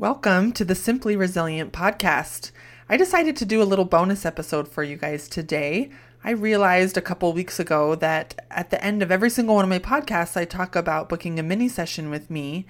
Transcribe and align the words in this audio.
Welcome 0.00 0.52
to 0.52 0.64
the 0.64 0.74
Simply 0.74 1.14
Resilient 1.14 1.74
podcast. 1.74 2.52
I 2.88 2.96
decided 2.96 3.36
to 3.36 3.44
do 3.44 3.62
a 3.62 3.68
little 3.68 3.84
bonus 3.84 4.24
episode 4.24 4.66
for 4.66 4.82
you 4.82 4.96
guys 4.96 5.28
today. 5.28 5.90
I 6.24 6.30
realized 6.30 6.96
a 6.96 7.02
couple 7.02 7.30
weeks 7.34 7.60
ago 7.60 7.94
that 7.96 8.46
at 8.50 8.70
the 8.70 8.82
end 8.82 9.02
of 9.02 9.10
every 9.10 9.28
single 9.28 9.56
one 9.56 9.64
of 9.64 9.68
my 9.68 9.78
podcasts, 9.78 10.38
I 10.38 10.46
talk 10.46 10.74
about 10.74 11.10
booking 11.10 11.38
a 11.38 11.42
mini 11.42 11.68
session 11.68 12.08
with 12.08 12.30
me, 12.30 12.64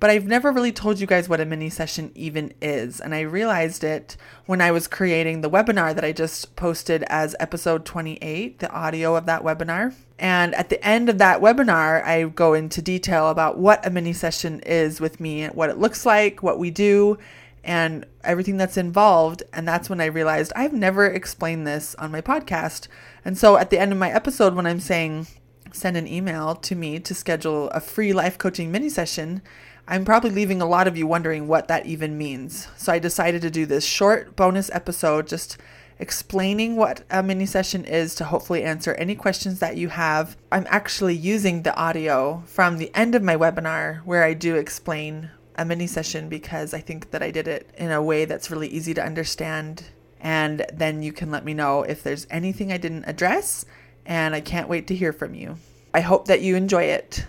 but 0.00 0.10
I've 0.10 0.26
never 0.26 0.52
really 0.52 0.72
told 0.72 1.00
you 1.00 1.06
guys 1.06 1.28
what 1.28 1.40
a 1.40 1.44
mini 1.44 1.70
session 1.70 2.12
even 2.14 2.52
is. 2.62 3.00
And 3.00 3.14
I 3.14 3.20
realized 3.22 3.82
it 3.82 4.16
when 4.46 4.60
I 4.60 4.70
was 4.70 4.86
creating 4.86 5.40
the 5.40 5.50
webinar 5.50 5.94
that 5.94 6.04
I 6.04 6.12
just 6.12 6.54
posted 6.54 7.02
as 7.04 7.34
episode 7.40 7.84
28, 7.84 8.60
the 8.60 8.70
audio 8.70 9.16
of 9.16 9.26
that 9.26 9.42
webinar. 9.42 9.94
And 10.18 10.54
at 10.54 10.68
the 10.68 10.84
end 10.86 11.08
of 11.08 11.18
that 11.18 11.40
webinar, 11.40 12.04
I 12.04 12.24
go 12.24 12.54
into 12.54 12.80
detail 12.80 13.28
about 13.28 13.58
what 13.58 13.84
a 13.86 13.90
mini 13.90 14.12
session 14.12 14.60
is 14.60 15.00
with 15.00 15.20
me, 15.20 15.46
what 15.46 15.70
it 15.70 15.78
looks 15.78 16.06
like, 16.06 16.42
what 16.42 16.58
we 16.58 16.70
do, 16.70 17.18
and 17.64 18.06
everything 18.22 18.56
that's 18.56 18.76
involved. 18.76 19.42
And 19.52 19.66
that's 19.66 19.90
when 19.90 20.00
I 20.00 20.06
realized 20.06 20.52
I've 20.54 20.72
never 20.72 21.06
explained 21.06 21.66
this 21.66 21.96
on 21.96 22.12
my 22.12 22.20
podcast. 22.20 22.86
And 23.24 23.36
so 23.36 23.56
at 23.56 23.70
the 23.70 23.78
end 23.78 23.92
of 23.92 23.98
my 23.98 24.10
episode, 24.10 24.54
when 24.54 24.66
I'm 24.66 24.80
saying 24.80 25.26
send 25.72 25.96
an 25.96 26.06
email 26.06 26.54
to 26.54 26.74
me 26.74 26.98
to 26.98 27.14
schedule 27.14 27.68
a 27.70 27.80
free 27.80 28.12
life 28.12 28.38
coaching 28.38 28.72
mini 28.72 28.88
session, 28.88 29.42
I'm 29.90 30.04
probably 30.04 30.28
leaving 30.28 30.60
a 30.60 30.66
lot 30.66 30.86
of 30.86 30.98
you 30.98 31.06
wondering 31.06 31.48
what 31.48 31.68
that 31.68 31.86
even 31.86 32.18
means. 32.18 32.68
So 32.76 32.92
I 32.92 32.98
decided 32.98 33.40
to 33.40 33.50
do 33.50 33.64
this 33.64 33.86
short 33.86 34.36
bonus 34.36 34.68
episode 34.74 35.26
just 35.26 35.56
explaining 35.98 36.76
what 36.76 37.04
a 37.10 37.22
mini 37.22 37.46
session 37.46 37.86
is 37.86 38.14
to 38.16 38.24
hopefully 38.24 38.64
answer 38.64 38.92
any 38.94 39.14
questions 39.14 39.60
that 39.60 39.78
you 39.78 39.88
have. 39.88 40.36
I'm 40.52 40.66
actually 40.68 41.14
using 41.14 41.62
the 41.62 41.74
audio 41.74 42.42
from 42.44 42.76
the 42.76 42.94
end 42.94 43.14
of 43.14 43.22
my 43.22 43.34
webinar 43.34 44.04
where 44.04 44.24
I 44.24 44.34
do 44.34 44.56
explain 44.56 45.30
a 45.56 45.64
mini 45.64 45.86
session 45.86 46.28
because 46.28 46.74
I 46.74 46.80
think 46.80 47.10
that 47.10 47.22
I 47.22 47.30
did 47.30 47.48
it 47.48 47.70
in 47.78 47.90
a 47.90 48.02
way 48.02 48.26
that's 48.26 48.50
really 48.50 48.68
easy 48.68 48.92
to 48.92 49.02
understand. 49.02 49.84
And 50.20 50.66
then 50.70 51.02
you 51.02 51.14
can 51.14 51.30
let 51.30 51.46
me 51.46 51.54
know 51.54 51.82
if 51.82 52.02
there's 52.02 52.26
anything 52.28 52.70
I 52.70 52.76
didn't 52.76 53.04
address. 53.04 53.64
And 54.04 54.34
I 54.34 54.42
can't 54.42 54.68
wait 54.68 54.86
to 54.88 54.94
hear 54.94 55.14
from 55.14 55.34
you. 55.34 55.56
I 55.94 56.00
hope 56.00 56.26
that 56.26 56.42
you 56.42 56.56
enjoy 56.56 56.84
it. 56.84 57.26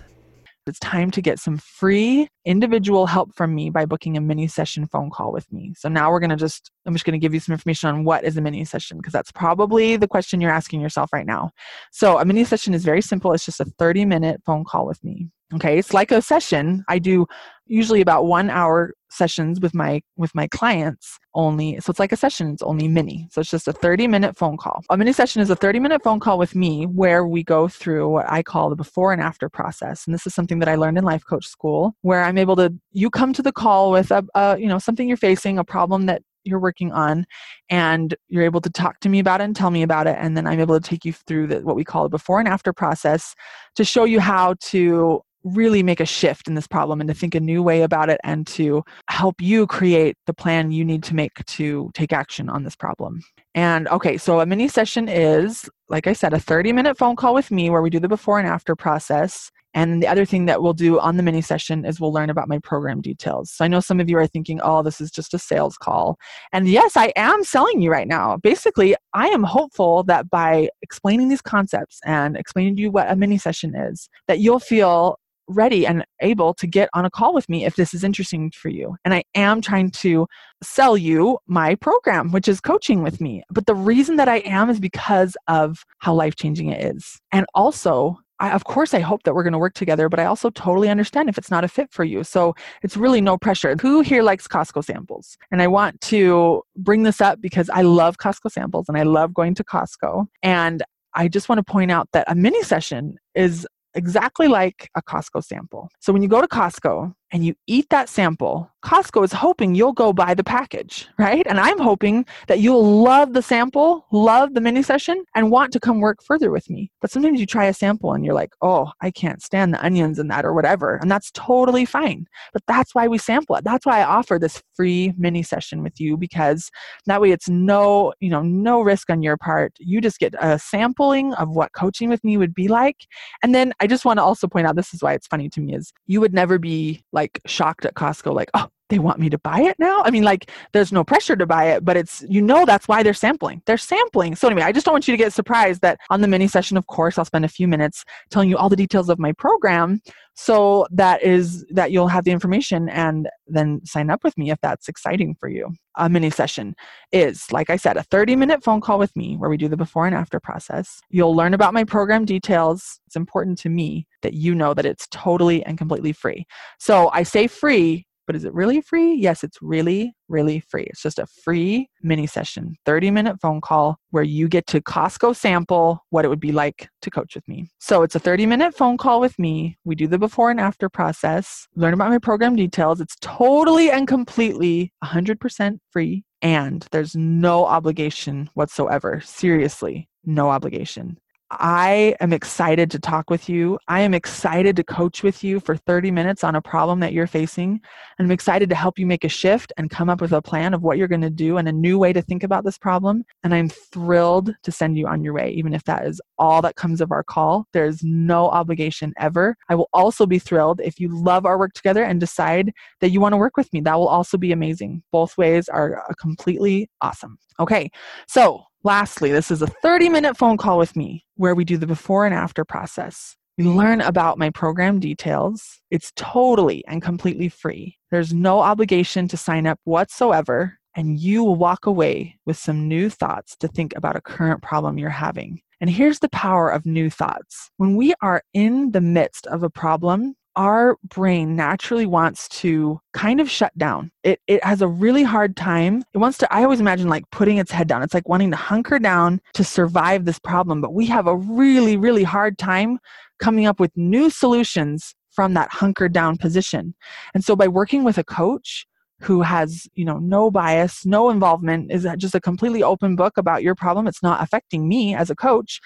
It's 0.69 0.79
time 0.79 1.11
to 1.11 1.21
get 1.21 1.39
some 1.39 1.57
free 1.57 2.29
individual 2.45 3.07
help 3.07 3.35
from 3.35 3.53
me 3.53 3.69
by 3.69 3.85
booking 3.85 4.15
a 4.15 4.21
mini 4.21 4.47
session 4.47 4.85
phone 4.85 5.09
call 5.09 5.33
with 5.33 5.51
me. 5.51 5.73
So 5.75 5.89
now 5.89 6.11
we're 6.11 6.19
going 6.19 6.29
to 6.29 6.35
just, 6.35 6.71
I'm 6.85 6.93
just 6.93 7.05
going 7.05 7.19
to 7.19 7.23
give 7.23 7.33
you 7.33 7.39
some 7.39 7.53
information 7.53 7.89
on 7.89 8.03
what 8.05 8.23
is 8.23 8.37
a 8.37 8.41
mini 8.41 8.63
session 8.63 8.97
because 8.97 9.11
that's 9.11 9.31
probably 9.31 9.97
the 9.97 10.07
question 10.07 10.39
you're 10.39 10.51
asking 10.51 10.79
yourself 10.79 11.11
right 11.11 11.25
now. 11.25 11.51
So 11.91 12.19
a 12.19 12.25
mini 12.25 12.43
session 12.43 12.73
is 12.73 12.85
very 12.85 13.01
simple. 13.01 13.33
It's 13.33 13.45
just 13.45 13.59
a 13.59 13.65
30 13.65 14.05
minute 14.05 14.41
phone 14.45 14.63
call 14.63 14.85
with 14.85 15.03
me. 15.03 15.27
Okay, 15.55 15.79
it's 15.79 15.93
like 15.93 16.11
a 16.11 16.21
session. 16.21 16.83
I 16.87 16.99
do 16.99 17.25
usually 17.65 18.01
about 18.01 18.25
one 18.25 18.49
hour 18.49 18.93
sessions 19.09 19.59
with 19.59 19.73
my 19.73 20.01
with 20.15 20.33
my 20.35 20.47
clients 20.47 21.17
only. 21.33 21.79
So 21.79 21.89
it's 21.89 21.99
like 21.99 22.11
a 22.11 22.17
session 22.17 22.51
it's 22.51 22.61
only 22.61 22.87
mini. 22.87 23.27
So 23.31 23.41
it's 23.41 23.49
just 23.49 23.67
a 23.67 23.73
30 23.73 24.07
minute 24.07 24.37
phone 24.37 24.57
call. 24.57 24.83
A 24.89 24.97
mini 24.97 25.11
session 25.11 25.41
is 25.41 25.49
a 25.49 25.55
30 25.55 25.79
minute 25.79 26.03
phone 26.03 26.19
call 26.19 26.37
with 26.37 26.53
me 26.55 26.85
where 26.85 27.25
we 27.25 27.43
go 27.43 27.67
through 27.67 28.09
what 28.09 28.29
i 28.29 28.43
call 28.43 28.69
the 28.69 28.75
before 28.75 29.11
and 29.11 29.21
after 29.21 29.49
process. 29.49 30.05
And 30.05 30.13
this 30.13 30.27
is 30.27 30.35
something 30.35 30.59
that 30.59 30.69
i 30.69 30.75
learned 30.75 30.97
in 30.99 31.03
life 31.03 31.23
coach 31.27 31.47
school 31.47 31.95
where 32.01 32.23
i'm 32.23 32.37
able 32.37 32.55
to 32.57 32.73
you 32.91 33.09
come 33.09 33.33
to 33.33 33.41
the 33.41 33.51
call 33.51 33.91
with 33.91 34.11
a, 34.11 34.23
a 34.35 34.57
you 34.59 34.67
know 34.67 34.77
something 34.79 35.07
you're 35.07 35.17
facing 35.17 35.57
a 35.57 35.63
problem 35.63 36.05
that 36.05 36.21
you're 36.43 36.59
working 36.59 36.91
on 36.91 37.25
and 37.69 38.15
you're 38.29 38.43
able 38.43 38.61
to 38.61 38.69
talk 38.69 38.99
to 39.01 39.09
me 39.09 39.19
about 39.19 39.41
it 39.41 39.43
and 39.43 39.55
tell 39.55 39.71
me 39.71 39.81
about 39.83 40.07
it. 40.07 40.15
And 40.19 40.37
then 40.37 40.45
i'm 40.45 40.59
able 40.59 40.79
to 40.79 40.87
take 40.87 41.05
you 41.05 41.13
through 41.13 41.47
the, 41.47 41.59
what 41.61 41.75
we 41.75 41.83
call 41.83 42.05
a 42.05 42.09
before 42.09 42.39
and 42.39 42.47
after 42.47 42.71
process 42.73 43.35
to 43.75 43.83
show 43.83 44.03
you 44.03 44.19
how 44.19 44.55
to 44.61 45.21
really 45.43 45.83
make 45.83 45.99
a 45.99 46.05
shift 46.05 46.47
in 46.47 46.55
this 46.55 46.67
problem 46.67 46.99
and 46.99 47.07
to 47.07 47.13
think 47.13 47.35
a 47.35 47.39
new 47.39 47.63
way 47.63 47.81
about 47.81 48.09
it 48.09 48.19
and 48.23 48.45
to 48.47 48.83
help 49.09 49.41
you 49.41 49.65
create 49.67 50.17
the 50.25 50.33
plan 50.33 50.71
you 50.71 50.83
need 50.83 51.03
to 51.03 51.15
make 51.15 51.43
to 51.45 51.89
take 51.93 52.13
action 52.13 52.49
on 52.49 52.63
this 52.63 52.75
problem. 52.75 53.21
And 53.55 53.87
okay, 53.89 54.17
so 54.17 54.39
a 54.39 54.45
mini 54.45 54.67
session 54.67 55.07
is, 55.07 55.69
like 55.87 56.07
I 56.07 56.13
said, 56.13 56.33
a 56.33 56.39
30 56.39 56.73
minute 56.73 56.97
phone 56.97 57.15
call 57.15 57.33
with 57.33 57.51
me 57.51 57.69
where 57.69 57.81
we 57.81 57.89
do 57.89 57.99
the 57.99 58.07
before 58.07 58.39
and 58.39 58.47
after 58.47 58.75
process. 58.75 59.51
And 59.75 60.01
the 60.01 60.07
other 60.07 60.25
thing 60.25 60.45
that 60.45 60.63
we'll 60.63 60.73
do 60.73 60.99
on 60.99 61.17
the 61.17 61.23
mini 61.23 61.41
session 61.41 61.85
is 61.85 61.99
we'll 61.99 62.11
learn 62.11 62.31
about 62.31 62.47
my 62.47 62.57
program 62.59 63.01
details. 63.01 63.51
So 63.51 63.63
I 63.63 63.67
know 63.67 63.79
some 63.79 63.99
of 63.99 64.09
you 64.09 64.17
are 64.17 64.25
thinking, 64.25 64.59
oh, 64.63 64.81
this 64.81 64.99
is 64.99 65.11
just 65.11 65.33
a 65.33 65.39
sales 65.39 65.77
call. 65.77 66.17
And 66.51 66.67
yes, 66.67 66.97
I 66.97 67.13
am 67.15 67.43
selling 67.43 67.81
you 67.81 67.91
right 67.91 68.07
now. 68.07 68.37
Basically, 68.37 68.95
I 69.13 69.27
am 69.27 69.43
hopeful 69.43 70.03
that 70.03 70.29
by 70.29 70.69
explaining 70.81 71.29
these 71.29 71.41
concepts 71.41 71.99
and 72.03 72.35
explaining 72.35 72.77
to 72.77 72.81
you 72.81 72.91
what 72.91 73.11
a 73.11 73.15
mini 73.15 73.37
session 73.37 73.75
is, 73.75 74.09
that 74.27 74.39
you'll 74.39 74.59
feel 74.59 75.19
ready 75.49 75.85
and 75.85 76.05
able 76.21 76.53
to 76.53 76.67
get 76.67 76.89
on 76.93 77.05
a 77.05 77.09
call 77.09 77.33
with 77.33 77.49
me 77.49 77.65
if 77.65 77.75
this 77.75 77.93
is 77.93 78.03
interesting 78.03 78.51
for 78.51 78.69
you. 78.69 78.95
And 79.03 79.13
I 79.13 79.23
am 79.35 79.61
trying 79.61 79.91
to 79.91 80.27
sell 80.63 80.95
you 80.95 81.39
my 81.47 81.75
program, 81.75 82.31
which 82.31 82.47
is 82.47 82.61
coaching 82.61 83.03
with 83.03 83.19
me. 83.19 83.43
But 83.49 83.65
the 83.65 83.75
reason 83.75 84.15
that 84.17 84.29
I 84.29 84.37
am 84.37 84.69
is 84.69 84.79
because 84.79 85.35
of 85.47 85.83
how 85.97 86.13
life 86.13 86.35
changing 86.35 86.69
it 86.69 86.95
is. 86.95 87.19
And 87.31 87.45
also, 87.53 88.17
I, 88.39 88.51
of 88.51 88.63
course, 88.63 88.93
I 88.93 88.99
hope 88.99 89.23
that 89.23 89.33
we're 89.33 89.43
going 89.43 89.53
to 89.53 89.59
work 89.59 89.73
together, 89.73 90.07
but 90.07 90.19
I 90.19 90.25
also 90.25 90.49
totally 90.49 90.89
understand 90.89 91.27
if 91.27 91.37
it's 91.37 91.51
not 91.51 91.63
a 91.63 91.67
fit 91.67 91.91
for 91.91 92.03
you. 92.03 92.23
So 92.23 92.55
it's 92.83 92.95
really 92.95 93.19
no 93.19 93.37
pressure. 93.37 93.75
Who 93.81 94.01
here 94.01 94.23
likes 94.23 94.47
Costco 94.47 94.83
samples? 94.85 95.37
And 95.51 95.61
I 95.61 95.67
want 95.67 95.99
to 96.01 96.61
bring 96.77 97.03
this 97.03 97.19
up 97.19 97.41
because 97.41 97.69
I 97.69 97.81
love 97.81 98.17
Costco 98.17 98.51
samples 98.51 98.87
and 98.87 98.97
I 98.97 99.03
love 99.03 99.33
going 99.33 99.55
to 99.55 99.63
Costco. 99.63 100.27
And 100.41 100.83
I 101.15 101.27
just 101.27 101.49
want 101.49 101.59
to 101.59 101.69
point 101.69 101.91
out 101.91 102.07
that 102.13 102.31
a 102.31 102.35
mini 102.35 102.63
session 102.63 103.17
is 103.35 103.67
exactly 103.99 104.47
like 104.47 104.89
a 104.95 105.01
Costco 105.01 105.43
sample. 105.43 105.89
So 105.99 106.11
when 106.13 106.23
you 106.23 106.29
go 106.29 106.41
to 106.41 106.47
Costco, 106.47 107.13
and 107.31 107.45
you 107.45 107.55
eat 107.67 107.89
that 107.89 108.09
sample, 108.09 108.71
Costco 108.83 109.25
is 109.25 109.33
hoping 109.33 109.75
you'll 109.75 109.93
go 109.93 110.13
buy 110.13 110.33
the 110.33 110.43
package, 110.43 111.07
right? 111.17 111.45
And 111.47 111.59
I'm 111.59 111.79
hoping 111.79 112.25
that 112.47 112.59
you'll 112.59 113.01
love 113.03 113.33
the 113.33 113.41
sample, 113.41 114.05
love 114.11 114.53
the 114.53 114.61
mini 114.61 114.81
session, 114.81 115.23
and 115.35 115.51
want 115.51 115.73
to 115.73 115.79
come 115.79 115.99
work 115.99 116.23
further 116.23 116.49
with 116.49 116.69
me. 116.69 116.89
But 117.01 117.11
sometimes 117.11 117.39
you 117.39 117.45
try 117.45 117.65
a 117.65 117.73
sample 117.73 118.13
and 118.13 118.23
you're 118.23 118.33
like, 118.33 118.53
oh, 118.61 118.91
I 119.01 119.11
can't 119.11 119.43
stand 119.43 119.73
the 119.73 119.83
onions 119.83 120.17
in 120.17 120.29
that 120.29 120.45
or 120.45 120.53
whatever. 120.53 120.95
And 120.95 121.11
that's 121.11 121.29
totally 121.31 121.85
fine. 121.85 122.25
But 122.53 122.63
that's 122.67 122.95
why 122.95 123.07
we 123.07 123.17
sample 123.17 123.57
it. 123.57 123.65
That's 123.65 123.85
why 123.85 123.99
I 123.99 124.05
offer 124.05 124.39
this 124.39 124.63
free 124.73 125.13
mini 125.17 125.43
session 125.43 125.83
with 125.83 125.99
you 125.99 126.15
because 126.15 126.71
that 127.05 127.19
way 127.19 127.31
it's 127.31 127.49
no, 127.49 128.13
you 128.21 128.29
know, 128.29 128.41
no 128.41 128.81
risk 128.81 129.09
on 129.09 129.21
your 129.21 129.35
part. 129.35 129.73
You 129.79 129.99
just 129.99 130.19
get 130.19 130.33
a 130.39 130.57
sampling 130.57 131.33
of 131.33 131.49
what 131.49 131.73
coaching 131.73 132.09
with 132.09 132.23
me 132.23 132.37
would 132.37 132.53
be 132.53 132.69
like. 132.69 133.05
And 133.43 133.53
then 133.53 133.73
I 133.81 133.87
just 133.87 134.05
want 134.05 134.19
to 134.19 134.23
also 134.23 134.47
point 134.47 134.67
out 134.67 134.77
this 134.77 134.93
is 134.93 135.03
why 135.03 135.13
it's 135.13 135.27
funny 135.27 135.49
to 135.49 135.59
me 135.59 135.75
is 135.75 135.91
you 136.07 136.21
would 136.21 136.33
never 136.33 136.57
be 136.57 137.03
like 137.11 137.18
like 137.19 137.41
shocked 137.45 137.85
at 137.85 137.95
Costco, 137.95 138.33
like, 138.33 138.49
oh, 138.53 138.69
they 138.89 138.99
want 138.99 139.19
me 139.19 139.29
to 139.29 139.37
buy 139.37 139.61
it 139.61 139.77
now? 139.79 140.01
I 140.03 140.11
mean, 140.11 140.23
like, 140.23 140.51
there's 140.73 140.91
no 140.91 141.03
pressure 141.03 141.35
to 141.35 141.45
buy 141.45 141.65
it, 141.65 141.85
but 141.85 141.97
it's, 141.97 142.23
you 142.27 142.41
know, 142.41 142.65
that's 142.65 142.87
why 142.87 143.03
they're 143.03 143.13
sampling. 143.13 143.61
They're 143.65 143.77
sampling. 143.77 144.35
So, 144.35 144.47
anyway, 144.47 144.63
I 144.63 144.71
just 144.71 144.85
don't 144.85 144.93
want 144.93 145.07
you 145.07 145.13
to 145.13 145.17
get 145.17 145.33
surprised 145.33 145.81
that 145.81 145.99
on 146.09 146.21
the 146.21 146.27
mini 146.27 146.47
session, 146.47 146.77
of 146.77 146.87
course, 146.87 147.17
I'll 147.17 147.25
spend 147.25 147.45
a 147.45 147.49
few 147.49 147.67
minutes 147.67 148.03
telling 148.29 148.49
you 148.49 148.57
all 148.57 148.69
the 148.69 148.75
details 148.75 149.09
of 149.09 149.19
my 149.19 149.31
program 149.33 150.01
so 150.41 150.87
that 150.91 151.21
is 151.21 151.65
that 151.69 151.91
you'll 151.91 152.07
have 152.07 152.23
the 152.23 152.31
information 152.31 152.87
and 152.87 153.27
then 153.45 153.81
sign 153.83 154.09
up 154.09 154.23
with 154.23 154.37
me 154.37 154.51
if 154.51 154.57
that's 154.61 154.87
exciting 154.87 155.35
for 155.37 155.49
you. 155.49 155.69
A 155.97 156.07
mini 156.07 156.29
session 156.29 156.75
is, 157.11 157.51
like 157.51 157.69
I 157.69 157.75
said, 157.75 157.97
a 157.97 158.03
30 158.03 158.37
minute 158.37 158.63
phone 158.63 158.79
call 158.79 158.99
with 158.99 159.13
me 159.17 159.35
where 159.35 159.49
we 159.49 159.57
do 159.57 159.67
the 159.67 159.75
before 159.75 160.05
and 160.07 160.15
after 160.15 160.39
process. 160.39 161.01
You'll 161.09 161.35
learn 161.35 161.53
about 161.53 161.73
my 161.73 161.83
program 161.83 162.23
details. 162.23 163.01
It's 163.07 163.17
important 163.17 163.57
to 163.59 163.69
me 163.69 164.07
that 164.21 164.33
you 164.33 164.55
know 164.55 164.73
that 164.73 164.85
it's 164.85 165.09
totally 165.11 165.61
and 165.65 165.77
completely 165.77 166.13
free. 166.13 166.45
So 166.79 167.09
I 167.11 167.23
say 167.23 167.47
free 167.47 168.07
but 168.29 168.35
is 168.35 168.45
it 168.45 168.53
really 168.53 168.79
free? 168.79 169.15
Yes, 169.15 169.43
it's 169.43 169.57
really, 169.59 170.13
really 170.27 170.59
free. 170.59 170.83
It's 170.83 171.01
just 171.01 171.17
a 171.17 171.25
free 171.25 171.89
mini 172.03 172.27
session, 172.27 172.75
30 172.85 173.09
minute 173.09 173.37
phone 173.41 173.59
call 173.59 173.97
where 174.11 174.21
you 174.21 174.47
get 174.47 174.67
to 174.67 174.81
Costco 174.81 175.35
sample 175.35 176.05
what 176.11 176.25
it 176.25 176.27
would 176.27 176.39
be 176.39 176.51
like 176.51 176.89
to 177.01 177.09
coach 177.09 177.33
with 177.33 177.47
me. 177.47 177.71
So 177.79 178.03
it's 178.03 178.13
a 178.13 178.19
30 178.19 178.45
minute 178.45 178.75
phone 178.75 178.97
call 178.97 179.19
with 179.19 179.39
me. 179.39 179.79
We 179.83 179.95
do 179.95 180.05
the 180.05 180.19
before 180.19 180.51
and 180.51 180.59
after 180.59 180.89
process, 180.89 181.67
learn 181.75 181.95
about 181.95 182.11
my 182.11 182.19
program 182.19 182.55
details. 182.55 183.01
It's 183.01 183.15
totally 183.19 183.89
and 183.89 184.07
completely 184.07 184.93
100% 185.03 185.79
free. 185.89 186.23
And 186.43 186.85
there's 186.91 187.15
no 187.15 187.65
obligation 187.65 188.51
whatsoever. 188.53 189.21
Seriously, 189.25 190.07
no 190.23 190.51
obligation. 190.51 191.17
I 191.51 192.15
am 192.19 192.31
excited 192.31 192.91
to 192.91 192.99
talk 192.99 193.29
with 193.31 193.49
you. 193.49 193.79
I 193.87 194.01
am 194.01 194.13
excited 194.13 194.75
to 194.75 194.83
coach 194.83 195.23
with 195.23 195.43
you 195.43 195.59
for 195.59 195.75
30 195.75 196.11
minutes 196.11 196.43
on 196.43 196.55
a 196.55 196.61
problem 196.61 196.99
that 196.99 197.11
you're 197.11 197.25
facing. 197.25 197.81
And 198.17 198.25
I'm 198.25 198.31
excited 198.31 198.69
to 198.69 198.75
help 198.75 198.99
you 198.99 199.07
make 199.07 199.23
a 199.23 199.29
shift 199.29 199.73
and 199.75 199.89
come 199.89 200.09
up 200.09 200.21
with 200.21 200.31
a 200.31 200.43
plan 200.43 200.75
of 200.75 200.83
what 200.83 200.99
you're 200.99 201.07
going 201.07 201.21
to 201.21 201.29
do 201.31 201.57
and 201.57 201.67
a 201.67 201.71
new 201.71 201.97
way 201.97 202.13
to 202.13 202.21
think 202.21 202.43
about 202.43 202.65
this 202.65 202.77
problem. 202.77 203.23
And 203.43 203.55
I'm 203.55 203.69
thrilled 203.69 204.53
to 204.61 204.71
send 204.71 204.95
you 204.95 205.07
on 205.07 205.23
your 205.23 205.33
way, 205.33 205.49
even 205.51 205.73
if 205.73 205.83
that 205.85 206.05
is 206.05 206.21
all 206.37 206.61
that 206.61 206.75
comes 206.75 207.01
of 207.01 207.11
our 207.11 207.23
call. 207.23 207.65
There's 207.73 208.03
no 208.03 208.49
obligation 208.49 209.13
ever. 209.17 209.55
I 209.69 209.75
will 209.75 209.89
also 209.91 210.27
be 210.27 210.37
thrilled 210.37 210.81
if 210.81 210.99
you 210.99 211.09
love 211.09 211.47
our 211.47 211.57
work 211.57 211.73
together 211.73 212.03
and 212.03 212.19
decide 212.19 212.71
that 213.01 213.09
you 213.09 213.19
want 213.19 213.33
to 213.33 213.37
work 213.37 213.57
with 213.57 213.73
me. 213.73 213.81
That 213.81 213.97
will 213.97 214.07
also 214.07 214.37
be 214.37 214.51
amazing. 214.51 215.01
Both 215.11 215.35
ways 215.35 215.67
are 215.67 216.03
uh, 216.07 216.13
completely 216.19 216.89
awesome. 217.01 217.39
Okay, 217.59 217.89
so 218.27 218.63
Lastly, 218.83 219.29
this 219.33 219.51
is 219.51 219.61
a 219.61 219.67
30 219.67 220.07
minute 220.07 220.37
phone 220.37 220.55
call 220.55 220.77
with 220.77 220.95
me 220.95 221.25
where 221.35 221.53
we 221.53 221.65
do 221.65 221.75
the 221.75 221.85
before 221.85 222.25
and 222.25 222.33
after 222.33 222.63
process. 222.63 223.35
We 223.57 223.65
learn 223.65 223.99
about 223.99 224.37
my 224.37 224.51
program 224.51 225.01
details. 225.01 225.81
It's 225.91 226.13
totally 226.15 226.85
and 226.87 227.01
completely 227.01 227.49
free. 227.49 227.97
There's 228.09 228.33
no 228.33 228.61
obligation 228.61 229.27
to 229.27 229.35
sign 229.35 229.67
up 229.67 229.81
whatsoever, 229.83 230.77
and 230.95 231.19
you 231.19 231.43
will 231.43 231.57
walk 231.57 231.87
away 231.87 232.39
with 232.45 232.55
some 232.55 232.87
new 232.87 233.09
thoughts 233.09 233.57
to 233.57 233.67
think 233.67 233.93
about 233.97 234.15
a 234.15 234.21
current 234.21 234.61
problem 234.61 234.97
you're 234.97 235.09
having. 235.09 235.59
And 235.81 235.89
here's 235.89 236.19
the 236.19 236.29
power 236.29 236.69
of 236.69 236.85
new 236.85 237.09
thoughts. 237.09 237.71
When 237.75 237.97
we 237.97 238.13
are 238.21 238.43
in 238.53 238.91
the 238.91 239.01
midst 239.01 239.45
of 239.47 239.61
a 239.61 239.69
problem, 239.69 240.35
our 240.59 240.97
brain 241.05 241.55
naturally 241.55 242.05
wants 242.05 242.49
to 242.49 242.99
kind 243.13 243.39
of 243.39 243.49
shut 243.49 243.75
down. 243.77 244.11
It, 244.23 244.41
it 244.45 244.61
has 244.61 244.81
a 244.81 244.89
really 244.89 245.23
hard 245.23 245.55
time. 245.55 246.03
It 246.13 246.17
wants 246.17 246.37
to, 246.39 246.53
I 246.53 246.63
always 246.63 246.81
imagine 246.81 247.07
like 247.07 247.23
putting 247.31 247.59
its 247.59 247.71
head 247.71 247.87
down. 247.87 248.03
It's 248.03 248.13
like 248.13 248.27
wanting 248.27 248.51
to 248.51 248.57
hunker 248.57 248.99
down 248.99 249.39
to 249.53 249.63
survive 249.63 250.25
this 250.25 250.37
problem. 250.37 250.81
But 250.81 250.93
we 250.93 251.05
have 251.05 251.27
a 251.27 251.35
really, 251.37 251.95
really 251.95 252.25
hard 252.25 252.57
time 252.57 252.99
coming 253.39 253.67
up 253.67 253.79
with 253.79 253.95
new 253.95 254.29
solutions 254.29 255.15
from 255.31 255.53
that 255.53 255.71
hunkered 255.71 256.11
down 256.11 256.35
position. 256.35 256.93
And 257.33 257.41
so 257.41 257.55
by 257.55 257.69
working 257.69 258.03
with 258.03 258.17
a 258.17 258.23
coach, 258.25 258.85
who 259.21 259.41
has 259.41 259.85
you 259.95 260.05
know 260.05 260.17
no 260.17 260.49
bias 260.49 261.05
no 261.05 261.29
involvement 261.29 261.91
is 261.91 262.07
just 262.17 262.35
a 262.35 262.39
completely 262.39 262.81
open 262.81 263.17
book 263.17 263.37
about 263.37 263.61
your 263.61 263.75
problem 263.75 264.07
it's 264.07 264.23
not 264.23 264.41
affecting 264.41 264.87
me 264.87 265.13
as 265.13 265.29
a 265.29 265.35
coach 265.35 265.81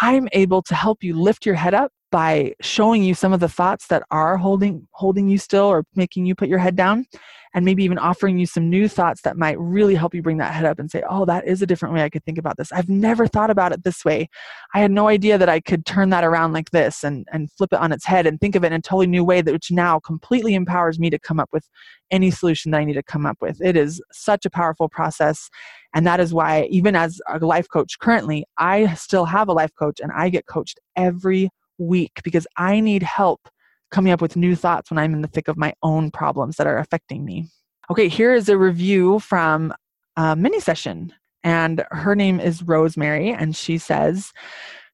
i'm 0.00 0.28
able 0.32 0.60
to 0.62 0.74
help 0.74 1.00
you 1.00 1.16
lift 1.16 1.46
your 1.46 1.54
head 1.54 1.74
up 1.74 1.92
by 2.12 2.54
showing 2.60 3.02
you 3.02 3.14
some 3.14 3.32
of 3.32 3.40
the 3.40 3.48
thoughts 3.48 3.88
that 3.88 4.04
are 4.12 4.36
holding 4.36 4.86
holding 4.92 5.26
you 5.26 5.38
still 5.38 5.64
or 5.64 5.84
making 5.96 6.26
you 6.26 6.34
put 6.36 6.48
your 6.48 6.58
head 6.58 6.76
down 6.76 7.06
and 7.54 7.64
maybe 7.64 7.82
even 7.84 7.98
offering 7.98 8.38
you 8.38 8.46
some 8.46 8.70
new 8.70 8.86
thoughts 8.86 9.22
that 9.22 9.36
might 9.36 9.58
really 9.58 9.94
help 9.94 10.14
you 10.14 10.22
bring 10.22 10.38
that 10.38 10.54
head 10.54 10.64
up 10.66 10.78
and 10.78 10.90
say 10.90 11.02
oh 11.08 11.24
that 11.24 11.46
is 11.48 11.62
a 11.62 11.66
different 11.66 11.94
way 11.94 12.02
i 12.02 12.10
could 12.10 12.24
think 12.24 12.38
about 12.38 12.56
this. 12.56 12.70
I've 12.70 12.88
never 12.88 13.26
thought 13.26 13.50
about 13.50 13.72
it 13.72 13.82
this 13.82 14.04
way. 14.04 14.28
I 14.74 14.80
had 14.80 14.90
no 14.90 15.08
idea 15.08 15.38
that 15.38 15.48
i 15.48 15.58
could 15.58 15.86
turn 15.86 16.10
that 16.10 16.22
around 16.22 16.52
like 16.52 16.70
this 16.70 17.02
and 17.02 17.26
and 17.32 17.50
flip 17.52 17.72
it 17.72 17.80
on 17.80 17.92
its 17.92 18.04
head 18.04 18.26
and 18.26 18.38
think 18.38 18.54
of 18.54 18.62
it 18.62 18.68
in 18.68 18.74
a 18.74 18.80
totally 18.80 19.06
new 19.06 19.24
way 19.24 19.40
that 19.40 19.52
which 19.52 19.70
now 19.70 19.98
completely 19.98 20.54
empowers 20.54 21.00
me 21.00 21.08
to 21.10 21.18
come 21.18 21.40
up 21.40 21.48
with 21.50 21.66
any 22.10 22.30
solution 22.30 22.70
that 22.70 22.78
i 22.78 22.84
need 22.84 22.92
to 22.92 23.02
come 23.02 23.24
up 23.24 23.38
with. 23.40 23.60
It 23.62 23.76
is 23.76 24.02
such 24.12 24.44
a 24.44 24.50
powerful 24.50 24.88
process 24.88 25.48
and 25.94 26.06
that 26.06 26.20
is 26.20 26.34
why 26.34 26.64
even 26.70 26.94
as 26.94 27.20
a 27.28 27.38
life 27.38 27.68
coach 27.72 27.98
currently 27.98 28.44
i 28.58 28.92
still 28.94 29.24
have 29.24 29.48
a 29.48 29.52
life 29.52 29.74
coach 29.78 29.98
and 29.98 30.12
i 30.14 30.28
get 30.28 30.46
coached 30.46 30.78
every 30.94 31.50
week 31.86 32.20
because 32.24 32.46
I 32.56 32.80
need 32.80 33.02
help 33.02 33.48
coming 33.90 34.12
up 34.12 34.20
with 34.20 34.36
new 34.36 34.56
thoughts 34.56 34.90
when 34.90 34.98
I'm 34.98 35.12
in 35.12 35.22
the 35.22 35.28
thick 35.28 35.48
of 35.48 35.56
my 35.56 35.74
own 35.82 36.10
problems 36.10 36.56
that 36.56 36.66
are 36.66 36.78
affecting 36.78 37.24
me. 37.24 37.48
Okay, 37.90 38.08
here 38.08 38.32
is 38.32 38.48
a 38.48 38.56
review 38.56 39.18
from 39.18 39.74
a 40.16 40.34
mini 40.34 40.60
session, 40.60 41.12
and 41.44 41.84
her 41.90 42.14
name 42.14 42.40
is 42.40 42.62
Rosemary, 42.62 43.30
and 43.30 43.54
she 43.54 43.76
says, 43.76 44.32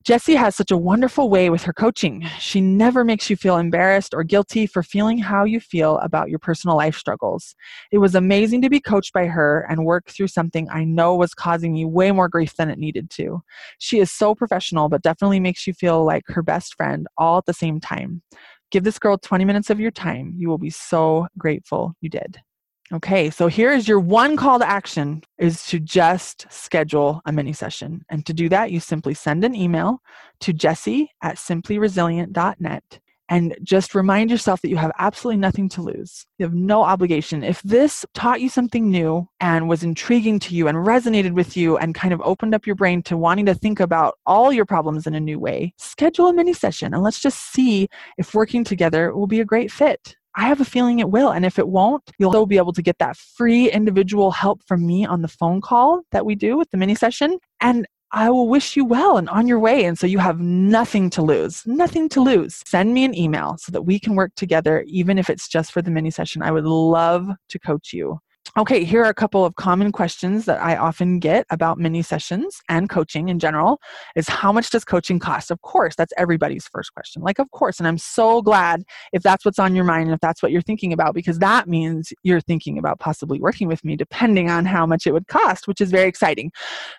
Jessie 0.05 0.37
has 0.37 0.55
such 0.55 0.71
a 0.71 0.77
wonderful 0.77 1.29
way 1.29 1.51
with 1.51 1.65
her 1.65 1.73
coaching. 1.73 2.23
She 2.39 2.61
never 2.61 3.05
makes 3.05 3.29
you 3.29 3.37
feel 3.37 3.59
embarrassed 3.59 4.15
or 4.15 4.25
guilty 4.25 4.67
for 4.67 4.83
feeling 4.83 5.19
how 5.19 5.45
you 5.45 5.61
feel 5.61 5.99
about 5.99 6.31
your 6.31 6.39
personal 6.39 6.77
life 6.77 6.97
struggles. 6.97 7.55
It 7.91 7.99
was 7.99 8.15
amazing 8.15 8.63
to 8.63 8.71
be 8.71 8.81
coached 8.81 9.13
by 9.13 9.27
her 9.27 9.67
and 9.69 9.85
work 9.85 10.09
through 10.09 10.29
something 10.29 10.69
I 10.71 10.85
know 10.85 11.15
was 11.15 11.35
causing 11.35 11.73
me 11.73 11.85
way 11.85 12.13
more 12.13 12.29
grief 12.29 12.57
than 12.57 12.71
it 12.71 12.79
needed 12.79 13.11
to. 13.11 13.43
She 13.79 13.99
is 13.99 14.11
so 14.11 14.35
professional, 14.35 14.89
but 14.89 15.03
definitely 15.03 15.41
makes 15.41 15.67
you 15.67 15.75
feel 15.75 16.05
like 16.05 16.25
her 16.29 16.43
best 16.43 16.75
friend 16.75 17.07
all 17.19 17.39
at 17.39 17.47
the 17.47 17.53
same 17.53 17.79
time. 17.81 18.23
Give 18.71 18.85
this 18.85 18.99
girl 18.99 19.19
20 19.19 19.45
minutes 19.45 19.69
of 19.69 19.81
your 19.81 19.91
time. 19.91 20.33
You 20.37 20.49
will 20.49 20.59
be 20.59 20.71
so 20.71 21.27
grateful 21.37 21.95
you 22.01 22.09
did. 22.09 22.41
Okay, 22.91 23.29
so 23.29 23.49
here 23.49 23.71
is 23.71 23.87
your 23.87 24.01
one 24.01 24.35
call 24.35 24.59
to 24.59 24.67
action 24.67 25.23
is 25.37 25.67
to 25.67 25.79
just 25.79 26.47
schedule 26.49 27.21
a 27.27 27.33
mini 27.33 27.53
session. 27.53 28.03
And 28.09 28.25
to 28.25 28.33
do 28.33 28.49
that, 28.49 28.71
you 28.71 28.81
simply 28.81 29.13
send 29.13 29.45
an 29.45 29.55
email 29.55 30.01
to 30.41 30.55
jesse 30.55 31.11
at 31.23 31.37
simplyresilient.net 31.37 33.01
and 33.29 33.55
just 33.63 33.95
remind 33.95 34.31
yourself 34.31 34.63
that 34.63 34.71
you 34.71 34.79
have 34.79 34.91
absolutely 34.99 35.39
nothing 35.39 35.69
to 35.69 35.83
lose. 35.83 36.27
You 36.39 36.47
have 36.47 36.55
no 36.55 36.83
obligation. 36.83 37.45
If 37.45 37.61
this 37.61 38.07
taught 38.15 38.41
you 38.41 38.49
something 38.49 38.91
new 38.91 39.29
and 39.39 39.69
was 39.69 39.83
intriguing 39.83 40.39
to 40.41 40.55
you 40.55 40.67
and 40.67 40.79
resonated 40.79 41.33
with 41.33 41.59
you 41.59 41.77
and 41.77 41.95
kind 41.95 42.15
of 42.15 42.23
opened 42.23 42.55
up 42.55 42.67
your 42.67 42.77
brain 42.77 43.03
to 43.03 43.19
wanting 43.19 43.45
to 43.47 43.55
think 43.55 43.81
about 43.81 44.19
all 44.25 44.51
your 44.51 44.65
problems 44.65 45.07
in 45.07 45.15
a 45.15 45.21
new 45.21 45.39
way, 45.39 45.75
schedule 45.77 46.29
a 46.29 46.33
mini 46.33 46.55
session 46.55 46.95
and 46.95 47.03
let's 47.03 47.21
just 47.21 47.53
see 47.53 47.87
if 48.17 48.33
working 48.33 48.65
together 48.65 49.15
will 49.15 49.27
be 49.27 49.41
a 49.41 49.45
great 49.45 49.71
fit. 49.71 50.17
I 50.37 50.47
have 50.47 50.61
a 50.61 50.65
feeling 50.65 50.99
it 50.99 51.11
will. 51.11 51.31
And 51.31 51.45
if 51.45 51.59
it 51.59 51.69
won't, 51.69 52.03
you'll 52.19 52.31
still 52.31 52.47
be 52.47 52.59
able 52.59 52.73
to 52.73 52.83
get 52.83 52.99
that 52.99 53.17
free 53.17 53.71
individual 53.71 54.31
help 54.31 54.63
from 54.67 54.87
me 54.87 55.05
on 55.05 55.23
the 55.23 55.29
phone 55.29 55.61
call 55.61 56.03
that 56.13 56.25
we 56.25 56.35
do 56.35 56.57
with 56.57 56.71
the 56.71 56.77
mini 56.77 56.95
session. 56.95 57.39
And 57.61 57.87
I 58.13 58.31
will 58.31 58.49
wish 58.49 58.77
you 58.77 58.85
well 58.85 59.19
and 59.19 59.29
on 59.29 59.47
your 59.47 59.59
way. 59.59 59.85
And 59.85 59.99
so 59.99 60.07
you 60.07 60.19
have 60.19 60.41
nothing 60.41 61.11
to 61.11 61.23
lose, 61.23 61.63
nothing 61.67 62.09
to 62.11 62.21
lose. 62.21 62.63
Send 62.67 62.95
me 62.95 63.05
an 63.05 63.15
email 63.15 63.57
so 63.59 63.71
that 63.73 63.83
we 63.83 63.99
can 63.99 64.15
work 64.15 64.33
together, 64.35 64.85
even 64.87 65.19
if 65.19 65.29
it's 65.29 65.49
just 65.49 65.73
for 65.73 65.83
the 65.83 65.91
mini 65.91 66.11
session. 66.11 66.43
I 66.43 66.51
would 66.51 66.65
love 66.65 67.29
to 67.49 67.59
coach 67.59 67.93
you. 67.93 68.19
Okay, 68.59 68.83
here 68.83 69.05
are 69.05 69.09
a 69.09 69.15
couple 69.15 69.45
of 69.45 69.55
common 69.55 69.93
questions 69.93 70.45
that 70.47 70.61
I 70.61 70.77
often 70.77 71.21
get 71.21 71.47
about 71.49 71.79
mini 71.79 72.03
sessions 72.03 72.61
and 72.69 72.89
coaching 72.89 73.29
in 73.29 73.39
general 73.39 73.79
is 74.17 74.29
how 74.29 74.51
much 74.51 74.71
does 74.71 74.85
coaching 74.85 75.21
cost? 75.21 75.53
Of 75.53 75.63
course, 75.63 75.95
that's 75.95 76.13
everybody's 76.19 76.67
first 76.67 76.93
question. 76.93 77.23
Like 77.23 77.39
of 77.39 77.49
course, 77.53 77.79
and 77.79 77.87
I'm 77.87 77.99
so 77.99 78.43
glad 78.43 78.83
if 79.13 79.23
that's 79.23 79.45
what's 79.45 79.61
on 79.61 79.77
your 79.77 79.85
mind 79.85 80.09
and 80.09 80.15
if 80.15 80.19
that's 80.19 80.43
what 80.43 80.51
you're 80.51 80.61
thinking 80.61 80.93
about 80.93 81.15
because 81.15 81.39
that 81.39 81.69
means 81.69 82.13
you're 82.25 82.41
thinking 82.41 82.79
about 82.79 82.99
possibly 82.99 83.39
working 83.39 83.69
with 83.69 83.85
me 83.85 83.95
depending 83.95 84.51
on 84.51 84.65
how 84.65 84.85
much 84.85 85.07
it 85.07 85.13
would 85.13 85.29
cost, 85.29 85.69
which 85.69 85.81
is 85.81 85.93
very 85.93 86.09
exciting. 86.09 86.51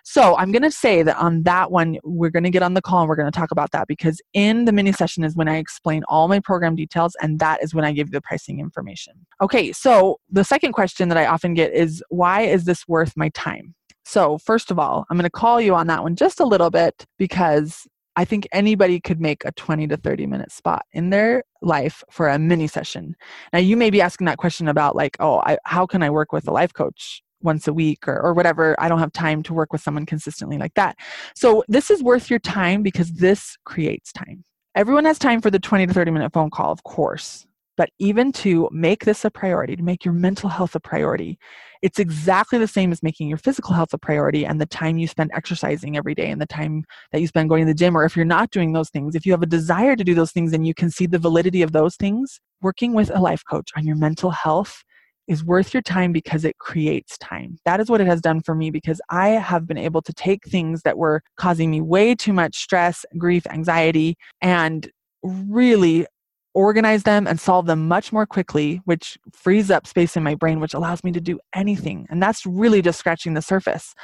So, 0.02 0.38
I'm 0.38 0.52
going 0.52 0.62
to 0.62 0.70
say 0.70 1.02
that 1.02 1.18
on 1.18 1.42
that 1.42 1.70
one 1.70 1.98
we're 2.04 2.30
going 2.30 2.44
to 2.44 2.50
get 2.50 2.62
on 2.62 2.72
the 2.72 2.80
call 2.80 3.00
and 3.00 3.08
we're 3.10 3.16
going 3.16 3.30
to 3.30 3.38
talk 3.38 3.50
about 3.50 3.72
that 3.72 3.86
because 3.86 4.18
in 4.32 4.64
the 4.64 4.72
mini 4.72 4.92
session 4.92 5.24
is 5.24 5.36
when 5.36 5.46
I 5.46 5.58
explain 5.58 6.04
all 6.08 6.26
my 6.26 6.40
program 6.40 6.74
details 6.74 7.14
and 7.20 7.38
that 7.40 7.62
is 7.62 7.74
when 7.74 7.84
I 7.84 7.92
give 7.92 8.08
you 8.08 8.12
the 8.12 8.22
pricing 8.22 8.60
information. 8.60 9.12
Okay, 9.42 9.72
so 9.72 10.20
the 10.30 10.42
second 10.42 10.72
question 10.72 11.10
that 11.10 11.18
I 11.18 11.26
often 11.26 11.49
often 11.50 11.54
get 11.54 11.72
is 11.72 12.02
why 12.08 12.42
is 12.42 12.64
this 12.64 12.86
worth 12.88 13.16
my 13.16 13.30
time? 13.30 13.74
So, 14.04 14.38
first 14.38 14.70
of 14.70 14.78
all, 14.78 15.04
I'm 15.10 15.16
going 15.16 15.24
to 15.24 15.30
call 15.30 15.60
you 15.60 15.74
on 15.74 15.86
that 15.88 16.02
one 16.02 16.16
just 16.16 16.40
a 16.40 16.44
little 16.44 16.70
bit 16.70 17.06
because 17.18 17.86
I 18.16 18.24
think 18.24 18.48
anybody 18.52 19.00
could 19.00 19.20
make 19.20 19.44
a 19.44 19.52
20 19.52 19.86
to 19.88 19.96
30 19.96 20.26
minute 20.26 20.52
spot 20.52 20.84
in 20.92 21.10
their 21.10 21.44
life 21.62 22.02
for 22.10 22.28
a 22.28 22.38
mini 22.38 22.66
session. 22.66 23.14
Now, 23.52 23.60
you 23.60 23.76
may 23.76 23.90
be 23.90 24.00
asking 24.00 24.26
that 24.26 24.38
question 24.38 24.68
about, 24.68 24.96
like, 24.96 25.16
oh, 25.20 25.40
I, 25.40 25.58
how 25.64 25.86
can 25.86 26.02
I 26.02 26.10
work 26.10 26.32
with 26.32 26.48
a 26.48 26.52
life 26.52 26.72
coach 26.72 27.22
once 27.42 27.68
a 27.68 27.72
week 27.72 28.08
or, 28.08 28.20
or 28.20 28.34
whatever? 28.34 28.74
I 28.78 28.88
don't 28.88 28.98
have 28.98 29.12
time 29.12 29.42
to 29.44 29.54
work 29.54 29.72
with 29.72 29.80
someone 29.80 30.06
consistently 30.06 30.58
like 30.58 30.74
that. 30.74 30.96
So, 31.36 31.62
this 31.68 31.90
is 31.90 32.02
worth 32.02 32.30
your 32.30 32.40
time 32.40 32.82
because 32.82 33.12
this 33.12 33.56
creates 33.64 34.12
time. 34.12 34.44
Everyone 34.74 35.04
has 35.04 35.18
time 35.18 35.40
for 35.40 35.50
the 35.50 35.58
20 35.58 35.86
to 35.86 35.92
30 35.92 36.10
minute 36.10 36.32
phone 36.32 36.50
call, 36.50 36.72
of 36.72 36.82
course. 36.84 37.46
But 37.80 37.92
even 37.98 38.30
to 38.32 38.68
make 38.70 39.06
this 39.06 39.24
a 39.24 39.30
priority, 39.30 39.74
to 39.74 39.82
make 39.82 40.04
your 40.04 40.12
mental 40.12 40.50
health 40.50 40.74
a 40.74 40.80
priority, 40.80 41.38
it's 41.80 41.98
exactly 41.98 42.58
the 42.58 42.68
same 42.68 42.92
as 42.92 43.02
making 43.02 43.26
your 43.26 43.38
physical 43.38 43.72
health 43.72 43.94
a 43.94 43.96
priority 43.96 44.44
and 44.44 44.60
the 44.60 44.66
time 44.66 44.98
you 44.98 45.06
spend 45.06 45.30
exercising 45.32 45.96
every 45.96 46.14
day 46.14 46.30
and 46.30 46.42
the 46.42 46.46
time 46.46 46.84
that 47.10 47.22
you 47.22 47.26
spend 47.26 47.48
going 47.48 47.64
to 47.64 47.72
the 47.72 47.74
gym. 47.74 47.96
Or 47.96 48.04
if 48.04 48.16
you're 48.16 48.26
not 48.26 48.50
doing 48.50 48.74
those 48.74 48.90
things, 48.90 49.14
if 49.14 49.24
you 49.24 49.32
have 49.32 49.40
a 49.40 49.46
desire 49.46 49.96
to 49.96 50.04
do 50.04 50.14
those 50.14 50.30
things 50.30 50.52
and 50.52 50.66
you 50.66 50.74
can 50.74 50.90
see 50.90 51.06
the 51.06 51.18
validity 51.18 51.62
of 51.62 51.72
those 51.72 51.96
things, 51.96 52.38
working 52.60 52.92
with 52.92 53.10
a 53.14 53.18
life 53.18 53.42
coach 53.48 53.70
on 53.74 53.86
your 53.86 53.96
mental 53.96 54.30
health 54.30 54.84
is 55.26 55.42
worth 55.42 55.72
your 55.72 55.82
time 55.82 56.12
because 56.12 56.44
it 56.44 56.58
creates 56.58 57.16
time. 57.16 57.56
That 57.64 57.80
is 57.80 57.88
what 57.88 58.02
it 58.02 58.06
has 58.06 58.20
done 58.20 58.42
for 58.42 58.54
me 58.54 58.70
because 58.70 59.00
I 59.08 59.28
have 59.28 59.66
been 59.66 59.78
able 59.78 60.02
to 60.02 60.12
take 60.12 60.44
things 60.44 60.82
that 60.82 60.98
were 60.98 61.22
causing 61.38 61.70
me 61.70 61.80
way 61.80 62.14
too 62.14 62.34
much 62.34 62.58
stress, 62.58 63.06
grief, 63.16 63.46
anxiety, 63.46 64.18
and 64.42 64.86
really 65.22 66.06
organize 66.54 67.04
them 67.04 67.26
and 67.26 67.38
solve 67.38 67.66
them 67.66 67.86
much 67.86 68.12
more 68.12 68.26
quickly, 68.26 68.80
which 68.84 69.18
frees 69.32 69.70
up 69.70 69.86
space 69.86 70.16
in 70.16 70.22
my 70.22 70.34
brain, 70.34 70.60
which 70.60 70.74
allows 70.74 71.04
me 71.04 71.12
to 71.12 71.20
do 71.20 71.38
anything. 71.54 72.06
And 72.10 72.22
that's 72.22 72.44
really 72.44 72.82
just 72.82 72.98
scratching 72.98 73.34
the 73.34 73.42
surface. 73.42 73.94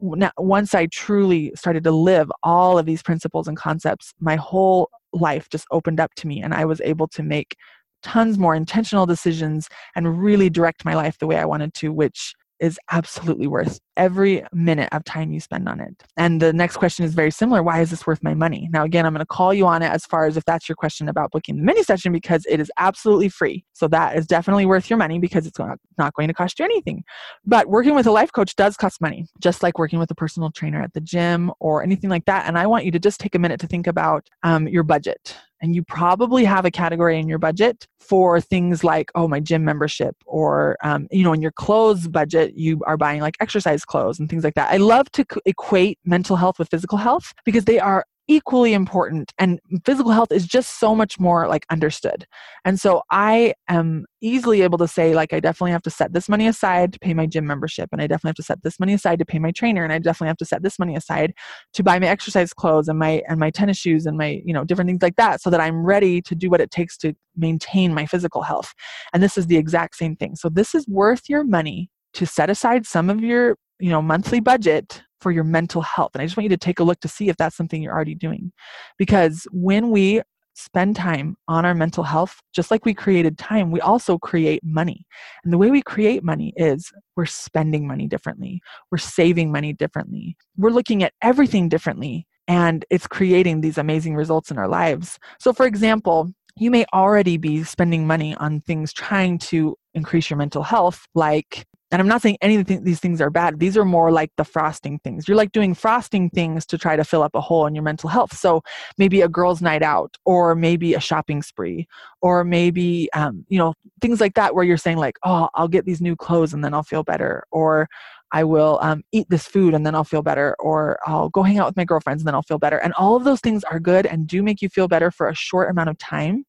Now, 0.00 0.32
once 0.36 0.74
I 0.74 0.86
truly 0.86 1.52
started 1.54 1.84
to 1.84 1.92
live 1.92 2.30
all 2.42 2.78
of 2.78 2.86
these 2.86 3.02
principles 3.02 3.46
and 3.46 3.56
concepts, 3.56 4.12
my 4.18 4.36
whole 4.36 4.90
life 5.12 5.48
just 5.48 5.66
opened 5.70 6.00
up 6.00 6.12
to 6.16 6.26
me, 6.26 6.42
and 6.42 6.54
I 6.54 6.64
was 6.64 6.80
able 6.80 7.06
to 7.08 7.22
make 7.22 7.56
tons 8.02 8.36
more 8.36 8.54
intentional 8.54 9.06
decisions 9.06 9.68
and 9.94 10.20
really 10.20 10.50
direct 10.50 10.84
my 10.84 10.94
life 10.94 11.18
the 11.18 11.26
way 11.26 11.36
I 11.36 11.44
wanted 11.44 11.72
to, 11.74 11.92
which 11.92 12.34
is 12.58 12.78
absolutely 12.90 13.46
worth 13.46 13.78
every 13.96 14.44
minute 14.52 14.88
of 14.92 15.04
time 15.04 15.32
you 15.32 15.40
spend 15.40 15.68
on 15.68 15.80
it. 15.80 16.02
And 16.16 16.40
the 16.40 16.52
next 16.52 16.76
question 16.76 17.04
is 17.04 17.14
very 17.14 17.30
similar. 17.30 17.62
Why 17.62 17.80
is 17.80 17.90
this 17.90 18.06
worth 18.06 18.22
my 18.22 18.34
money? 18.34 18.68
Now, 18.72 18.84
again, 18.84 19.06
I'm 19.06 19.12
going 19.12 19.20
to 19.20 19.26
call 19.26 19.52
you 19.52 19.66
on 19.66 19.82
it 19.82 19.90
as 19.90 20.06
far 20.06 20.24
as 20.24 20.36
if 20.36 20.44
that's 20.44 20.68
your 20.68 20.76
question 20.76 21.08
about 21.08 21.30
booking 21.30 21.56
the 21.56 21.62
mini 21.62 21.82
session 21.82 22.12
because 22.12 22.46
it 22.48 22.60
is 22.60 22.70
absolutely 22.78 23.28
free. 23.28 23.64
So 23.72 23.88
that 23.88 24.16
is 24.16 24.26
definitely 24.26 24.66
worth 24.66 24.88
your 24.88 24.98
money 24.98 25.18
because 25.18 25.46
it's 25.46 25.58
not 25.58 26.14
going 26.14 26.28
to 26.28 26.34
cost 26.34 26.58
you 26.58 26.64
anything. 26.64 27.04
But 27.44 27.68
working 27.68 27.94
with 27.94 28.06
a 28.06 28.12
life 28.12 28.32
coach 28.32 28.56
does 28.56 28.76
cost 28.76 29.00
money, 29.00 29.26
just 29.40 29.62
like 29.62 29.78
working 29.78 29.98
with 29.98 30.10
a 30.10 30.14
personal 30.14 30.50
trainer 30.50 30.82
at 30.82 30.94
the 30.94 31.00
gym 31.00 31.52
or 31.60 31.82
anything 31.82 32.10
like 32.10 32.24
that. 32.26 32.46
And 32.46 32.58
I 32.58 32.66
want 32.66 32.84
you 32.84 32.90
to 32.92 32.98
just 32.98 33.20
take 33.20 33.34
a 33.34 33.38
minute 33.38 33.60
to 33.60 33.66
think 33.66 33.86
about 33.86 34.28
um, 34.42 34.68
your 34.68 34.82
budget 34.82 35.36
and 35.62 35.76
you 35.76 35.84
probably 35.84 36.44
have 36.44 36.64
a 36.64 36.70
category 36.70 37.18
in 37.18 37.28
your 37.28 37.38
budget 37.38 37.86
for 38.00 38.40
things 38.40 38.82
like 38.82 39.10
oh 39.14 39.28
my 39.28 39.40
gym 39.40 39.64
membership 39.64 40.16
or 40.26 40.76
um, 40.82 41.06
you 41.10 41.22
know 41.22 41.32
in 41.32 41.40
your 41.40 41.52
clothes 41.52 42.08
budget 42.08 42.54
you 42.56 42.80
are 42.86 42.96
buying 42.96 43.20
like 43.20 43.36
exercise 43.40 43.81
clothes 43.84 44.18
and 44.18 44.28
things 44.28 44.44
like 44.44 44.54
that. 44.54 44.70
I 44.72 44.76
love 44.76 45.10
to 45.12 45.24
equate 45.46 45.98
mental 46.04 46.36
health 46.36 46.58
with 46.58 46.68
physical 46.70 46.98
health 46.98 47.32
because 47.44 47.64
they 47.64 47.78
are 47.78 48.04
equally 48.28 48.72
important 48.72 49.32
and 49.36 49.58
physical 49.84 50.12
health 50.12 50.30
is 50.30 50.46
just 50.46 50.78
so 50.78 50.94
much 50.94 51.18
more 51.18 51.48
like 51.48 51.66
understood. 51.70 52.24
And 52.64 52.78
so 52.78 53.02
i 53.10 53.52
am 53.68 54.06
easily 54.20 54.62
able 54.62 54.78
to 54.78 54.86
say 54.86 55.12
like 55.12 55.32
i 55.32 55.40
definitely 55.40 55.72
have 55.72 55.82
to 55.82 55.90
set 55.90 56.12
this 56.12 56.28
money 56.28 56.46
aside 56.46 56.92
to 56.92 57.00
pay 57.00 57.12
my 57.12 57.26
gym 57.26 57.44
membership 57.44 57.88
and 57.90 58.00
i 58.00 58.06
definitely 58.06 58.28
have 58.28 58.36
to 58.36 58.42
set 58.44 58.62
this 58.62 58.78
money 58.78 58.94
aside 58.94 59.18
to 59.18 59.24
pay 59.24 59.40
my 59.40 59.50
trainer 59.50 59.82
and 59.82 59.92
i 59.92 59.98
definitely 59.98 60.28
have 60.28 60.36
to 60.36 60.44
set 60.44 60.62
this 60.62 60.78
money 60.78 60.94
aside 60.94 61.34
to 61.74 61.82
buy 61.82 61.98
my 61.98 62.06
exercise 62.06 62.52
clothes 62.52 62.86
and 62.86 62.98
my 63.00 63.22
and 63.28 63.40
my 63.40 63.50
tennis 63.50 63.76
shoes 63.76 64.06
and 64.06 64.16
my 64.16 64.40
you 64.44 64.54
know 64.54 64.64
different 64.64 64.88
things 64.88 65.02
like 65.02 65.16
that 65.16 65.42
so 65.42 65.50
that 65.50 65.60
i'm 65.60 65.84
ready 65.84 66.22
to 66.22 66.36
do 66.36 66.48
what 66.48 66.60
it 66.60 66.70
takes 66.70 66.96
to 66.96 67.12
maintain 67.36 67.94
my 67.94 68.06
physical 68.06 68.42
health. 68.42 68.74
And 69.12 69.22
this 69.22 69.38
is 69.38 69.46
the 69.46 69.56
exact 69.56 69.96
same 69.96 70.16
thing. 70.16 70.36
So 70.36 70.48
this 70.48 70.74
is 70.74 70.86
worth 70.88 71.22
your 71.28 71.44
money 71.44 71.90
to 72.14 72.26
set 72.26 72.50
aside 72.50 72.86
some 72.86 73.08
of 73.08 73.20
your 73.20 73.56
you 73.82 73.90
know 73.90 74.00
monthly 74.00 74.38
budget 74.40 75.02
for 75.20 75.32
your 75.32 75.44
mental 75.44 75.82
health. 75.82 76.12
And 76.14 76.22
I 76.22 76.26
just 76.26 76.36
want 76.36 76.44
you 76.44 76.50
to 76.50 76.56
take 76.56 76.78
a 76.78 76.84
look 76.84 77.00
to 77.00 77.08
see 77.08 77.28
if 77.28 77.36
that's 77.36 77.56
something 77.56 77.82
you're 77.82 77.94
already 77.94 78.14
doing. 78.14 78.52
Because 78.96 79.46
when 79.52 79.90
we 79.90 80.22
spend 80.54 80.94
time 80.94 81.36
on 81.48 81.64
our 81.64 81.74
mental 81.74 82.04
health, 82.04 82.40
just 82.52 82.70
like 82.70 82.84
we 82.84 82.94
created 82.94 83.38
time, 83.38 83.70
we 83.70 83.80
also 83.80 84.18
create 84.18 84.62
money. 84.62 85.04
And 85.42 85.52
the 85.52 85.58
way 85.58 85.70
we 85.70 85.82
create 85.82 86.22
money 86.22 86.52
is 86.56 86.92
we're 87.16 87.26
spending 87.26 87.86
money 87.86 88.06
differently, 88.06 88.60
we're 88.90 88.98
saving 88.98 89.50
money 89.50 89.72
differently, 89.72 90.36
we're 90.56 90.70
looking 90.70 91.02
at 91.02 91.14
everything 91.20 91.68
differently. 91.68 92.26
And 92.48 92.84
it's 92.90 93.06
creating 93.06 93.60
these 93.60 93.78
amazing 93.78 94.14
results 94.14 94.50
in 94.50 94.58
our 94.58 94.68
lives. 94.68 95.18
So, 95.40 95.52
for 95.52 95.66
example, 95.66 96.32
you 96.56 96.70
may 96.70 96.84
already 96.92 97.36
be 97.36 97.64
spending 97.64 98.06
money 98.06 98.34
on 98.36 98.60
things 98.60 98.92
trying 98.92 99.38
to 99.38 99.76
increase 99.94 100.28
your 100.28 100.36
mental 100.36 100.62
health, 100.62 101.06
like 101.14 101.66
and 101.92 102.00
I'm 102.00 102.08
not 102.08 102.22
saying 102.22 102.38
any 102.40 102.56
of 102.56 102.66
these 102.66 103.00
things 103.00 103.20
are 103.20 103.28
bad. 103.28 103.60
These 103.60 103.76
are 103.76 103.84
more 103.84 104.10
like 104.10 104.32
the 104.38 104.44
frosting 104.44 104.98
things. 105.00 105.28
You're 105.28 105.36
like 105.36 105.52
doing 105.52 105.74
frosting 105.74 106.30
things 106.30 106.64
to 106.66 106.78
try 106.78 106.96
to 106.96 107.04
fill 107.04 107.22
up 107.22 107.34
a 107.34 107.40
hole 107.40 107.66
in 107.66 107.74
your 107.74 107.84
mental 107.84 108.08
health. 108.08 108.34
So 108.34 108.62
maybe 108.96 109.20
a 109.20 109.28
girl's 109.28 109.60
night 109.60 109.82
out, 109.82 110.16
or 110.24 110.54
maybe 110.54 110.94
a 110.94 111.00
shopping 111.00 111.42
spree, 111.42 111.86
or 112.22 112.44
maybe, 112.44 113.12
um, 113.12 113.44
you 113.48 113.58
know, 113.58 113.74
things 114.00 114.22
like 114.22 114.32
that 114.34 114.54
where 114.54 114.64
you're 114.64 114.78
saying, 114.78 114.96
like, 114.96 115.18
oh, 115.22 115.50
I'll 115.54 115.68
get 115.68 115.84
these 115.84 116.00
new 116.00 116.16
clothes 116.16 116.54
and 116.54 116.64
then 116.64 116.72
I'll 116.72 116.82
feel 116.82 117.02
better. 117.02 117.44
Or 117.52 117.88
I 118.32 118.44
will 118.44 118.78
um, 118.80 119.02
eat 119.12 119.26
this 119.28 119.46
food 119.46 119.74
and 119.74 119.84
then 119.84 119.94
I'll 119.94 120.02
feel 120.02 120.22
better. 120.22 120.56
Or 120.60 120.98
I'll 121.06 121.28
go 121.28 121.42
hang 121.42 121.58
out 121.58 121.66
with 121.66 121.76
my 121.76 121.84
girlfriends 121.84 122.22
and 122.22 122.26
then 122.26 122.34
I'll 122.34 122.42
feel 122.42 122.58
better. 122.58 122.78
And 122.78 122.94
all 122.94 123.16
of 123.16 123.24
those 123.24 123.40
things 123.40 123.64
are 123.64 123.78
good 123.78 124.06
and 124.06 124.26
do 124.26 124.42
make 124.42 124.62
you 124.62 124.70
feel 124.70 124.88
better 124.88 125.10
for 125.10 125.28
a 125.28 125.34
short 125.34 125.70
amount 125.70 125.90
of 125.90 125.98
time. 125.98 126.46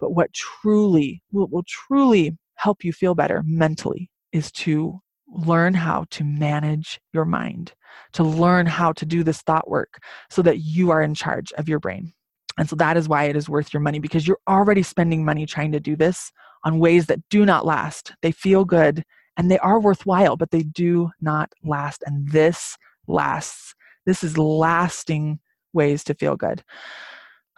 But 0.00 0.16
what 0.16 0.32
truly 0.32 1.22
will, 1.30 1.46
will 1.46 1.64
truly 1.68 2.36
help 2.56 2.82
you 2.82 2.92
feel 2.92 3.14
better 3.14 3.44
mentally 3.46 4.10
is 4.32 4.50
to 4.52 5.00
learn 5.28 5.74
how 5.74 6.04
to 6.10 6.24
manage 6.24 7.00
your 7.12 7.24
mind, 7.24 7.72
to 8.12 8.22
learn 8.22 8.66
how 8.66 8.92
to 8.92 9.06
do 9.06 9.22
this 9.22 9.42
thought 9.42 9.68
work 9.68 10.02
so 10.28 10.42
that 10.42 10.58
you 10.58 10.90
are 10.90 11.02
in 11.02 11.14
charge 11.14 11.52
of 11.52 11.68
your 11.68 11.78
brain. 11.78 12.12
And 12.58 12.68
so 12.68 12.76
that 12.76 12.96
is 12.96 13.08
why 13.08 13.24
it 13.24 13.36
is 13.36 13.48
worth 13.48 13.72
your 13.72 13.80
money 13.80 13.98
because 13.98 14.26
you're 14.26 14.40
already 14.48 14.82
spending 14.82 15.24
money 15.24 15.46
trying 15.46 15.72
to 15.72 15.80
do 15.80 15.96
this 15.96 16.32
on 16.64 16.78
ways 16.78 17.06
that 17.06 17.20
do 17.30 17.46
not 17.46 17.64
last. 17.64 18.12
They 18.22 18.32
feel 18.32 18.64
good 18.64 19.04
and 19.36 19.50
they 19.50 19.58
are 19.60 19.80
worthwhile, 19.80 20.36
but 20.36 20.50
they 20.50 20.62
do 20.62 21.10
not 21.20 21.52
last. 21.62 22.02
And 22.06 22.30
this 22.30 22.76
lasts. 23.06 23.74
This 24.04 24.24
is 24.24 24.36
lasting 24.36 25.38
ways 25.72 26.02
to 26.04 26.14
feel 26.14 26.36
good 26.36 26.62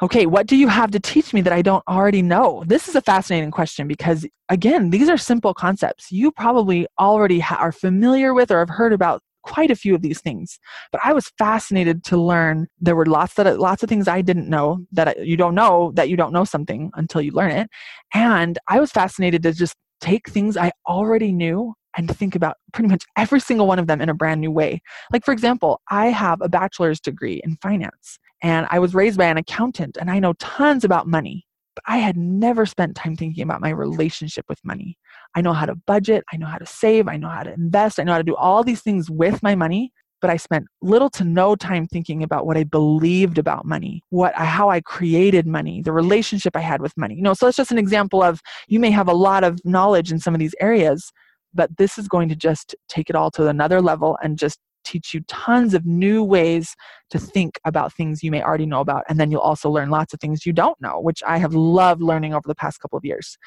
okay, 0.03 0.27
what 0.27 0.47
do 0.47 0.57
you 0.57 0.69
have 0.69 0.91
to 0.91 1.01
teach 1.01 1.33
me 1.33 1.41
that 1.43 1.53
I 1.53 1.63
don't 1.63 1.85
already 1.89 2.23
know? 2.23 2.65
This 2.67 2.89
is 2.89 2.97
a 2.97 3.01
fascinating 3.01 3.53
question 3.53 3.87
because, 3.87 4.27
again, 4.49 4.91
these 4.91 5.09
are 5.09 5.17
simple 5.17 5.55
concepts. 5.55 6.11
You 6.11 6.33
probably 6.33 6.89
already 6.99 7.39
ha- 7.39 7.59
are 7.61 7.73
familiar 7.73 8.35
with 8.35 8.51
or 8.51 8.59
have 8.59 8.69
heard 8.69 8.93
about 8.93 9.23
quite 9.45 9.71
a 9.71 9.77
few 9.77 9.93
of 9.93 10.03
these 10.03 10.21
things 10.21 10.61
but 10.93 11.01
i 11.03 11.13
was 11.13 11.33
fascinated 11.37 12.05
to 12.05 12.17
learn 12.17 12.69
there 12.81 12.95
were 12.95 13.07
lots 13.07 13.35
that 13.35 13.59
lots 13.59 13.83
of 13.83 13.89
things 13.89 14.07
i 14.07 14.23
didn't 14.23 14.49
know 14.49 14.79
that 14.93 15.27
you 15.27 15.37
don't 15.37 15.57
know 15.57 15.91
that 15.97 16.09
you 16.09 16.17
don't 16.17 16.33
know 16.33 16.45
something 16.45 16.93
until 16.95 17.21
you 17.21 17.33
learn 17.33 17.51
it 17.51 17.69
and 18.15 18.61
i 18.69 18.79
was 18.79 18.93
fascinated 18.93 19.43
to 19.43 19.53
just 19.53 19.75
take 20.01 20.29
things 20.29 20.57
i 20.57 20.71
already 20.87 21.33
knew 21.33 21.75
and 21.97 22.17
think 22.17 22.37
about 22.37 22.57
pretty 22.73 22.89
much 22.89 23.05
every 23.17 23.41
single 23.41 23.67
one 23.67 23.81
of 23.81 23.87
them 23.87 24.01
in 24.01 24.09
a 24.09 24.15
brand 24.15 24.41
new 24.41 24.51
way. 24.51 24.81
Like, 25.13 25.27
for 25.27 25.33
example, 25.33 25.83
I 25.91 26.07
have 26.07 26.41
a 26.41 26.49
bachelor's 26.49 27.01
degree 27.01 27.41
in 27.45 27.59
finance 27.61 28.19
and 28.43 28.67
I 28.71 28.81
was 28.81 28.95
raised 28.95 29.17
by 29.17 29.27
an 29.27 29.39
accountant 29.39 29.97
and 29.99 30.11
I 30.11 30.19
know 30.19 30.35
tons 30.35 30.85
about 30.85 31.07
money, 31.07 31.47
but 31.77 31.85
I 31.87 31.99
had 31.99 32.17
never 32.17 32.67
spent 32.67 32.97
time 32.97 33.17
thinking 33.17 33.43
about 33.43 33.61
my 33.61 33.71
relationship 33.71 34.45
with 34.49 34.59
money. 34.65 34.99
I 35.35 35.41
know 35.41 35.53
how 35.53 35.67
to 35.67 35.77
budget, 35.77 36.25
I 36.33 36.37
know 36.37 36.47
how 36.47 36.59
to 36.59 36.67
save, 36.67 37.09
I 37.09 37.17
know 37.17 37.29
how 37.29 37.45
to 37.45 37.55
invest, 37.55 38.01
I 38.01 38.05
know 38.05 38.13
how 38.13 38.19
to 38.19 38.25
do 38.25 38.37
all 38.37 38.65
these 38.65 38.83
things 38.83 39.09
with 39.09 39.43
my 39.43 39.55
money. 39.55 39.93
But 40.21 40.31
I 40.31 40.37
spent 40.37 40.67
little 40.83 41.11
to 41.11 41.25
no 41.25 41.57
time 41.57 41.89
thinking 41.89 42.23
about 42.23 42.47
what 42.47 42.57
I 42.57 42.63
believed 42.63 43.39
about 43.39 43.65
money, 43.65 44.05
what 44.11 44.33
how 44.37 44.71
I 44.71 44.81
created 44.81 45.49
money, 45.49 45.83
the 45.83 45.91
relationship 45.91 46.55
I 46.55 46.61
had 46.61 46.81
with 46.81 46.97
money. 46.97 47.17
You 47.17 47.23
know, 47.23 47.35
so 47.35 47.49
it's 47.49 47.57
just 47.57 47.73
an 47.73 47.79
example 47.79 48.23
of 48.23 48.41
you 48.69 48.79
may 48.79 48.93
have 48.93 49.09
a 49.09 49.15
lot 49.15 49.43
of 49.43 49.59
knowledge 49.65 50.13
in 50.13 50.21
some 50.21 50.33
of 50.33 50.39
these 50.39 50.55
areas, 50.61 51.11
but 51.53 51.77
this 51.77 51.99
is 51.99 52.07
going 52.07 52.29
to 52.29 52.37
just 52.37 52.77
take 52.89 53.11
it 53.11 53.17
all 53.17 53.33
to 53.33 53.49
another 53.49 53.81
level 53.81 54.17
and 54.23 54.39
just 54.39 54.61
teach 54.85 55.15
you 55.15 55.21
tons 55.29 55.75
of 55.75 55.87
new 55.87 56.23
ways 56.23 56.75
to 57.11 57.19
think 57.19 57.61
about 57.65 57.93
things 57.93 58.23
you 58.23 58.31
may 58.31 58.43
already 58.43 58.67
know 58.67 58.81
about. 58.81 59.05
And 59.09 59.19
then 59.19 59.31
you'll 59.31 59.41
also 59.41 59.71
learn 59.71 59.91
lots 59.91 60.15
of 60.15 60.21
things 60.21 60.47
you 60.47 60.53
don't 60.53 60.81
know, 60.81 61.01
which 61.01 61.23
I 61.27 61.39
have 61.39 61.55
loved 61.55 62.03
learning 62.03 62.35
over 62.35 62.47
the 62.47 62.55
past 62.55 62.81
couple 62.81 62.97
of 62.97 63.05
years. 63.05 63.39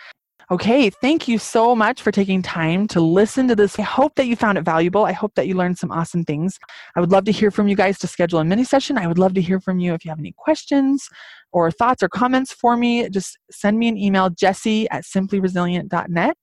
Okay, 0.52 0.92
thank 0.92 1.28
you 1.28 1.40
so 1.40 1.76
much 1.76 2.04
for 2.04 2.12
taking 2.12 2.44
time 2.44 2.88
to 2.90 3.02
listen 3.02 3.48
to 3.48 3.56
this. 3.56 3.80
I 3.80 3.82
hope 3.82 4.14
that 4.14 4.28
you 4.28 4.36
found 4.36 4.60
it 4.60 4.62
valuable. 4.62 5.04
I 5.04 5.12
hope 5.12 5.34
that 5.36 5.48
you 5.48 5.56
learned 5.56 5.80
some 5.80 5.92
awesome 5.92 6.24
things. 6.24 6.60
I 6.96 7.00
would 7.00 7.12
love 7.12 7.26
to 7.26 7.32
hear 7.32 7.50
from 7.50 7.68
you 7.68 7.76
guys 7.76 7.98
to 8.00 8.08
schedule 8.08 8.38
a 8.38 8.46
mini 8.46 8.64
session. 8.64 8.96
I 9.00 9.08
would 9.08 9.18
love 9.18 9.34
to 9.34 9.42
hear 9.42 9.60
from 9.60 9.80
you 9.80 9.96
if 9.96 10.06
you 10.06 10.10
have 10.10 10.20
any 10.20 10.34
questions 10.38 11.10
or 11.52 11.72
thoughts 11.72 12.04
or 12.04 12.10
comments 12.10 12.54
for 12.54 12.78
me. 12.78 13.10
Just 13.10 13.40
send 13.50 13.80
me 13.80 13.88
an 13.88 13.98
email, 13.98 14.30
jesse 14.30 14.88
at 14.92 15.04
simplyresilient.net. 15.04 16.38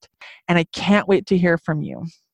And 0.49 0.59
I 0.59 0.65
can't 0.73 1.07
wait 1.07 1.27
to 1.27 1.39
hear 1.39 1.57
from 1.57 1.83
you. 1.83 2.05